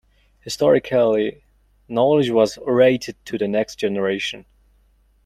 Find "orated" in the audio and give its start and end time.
2.57-3.15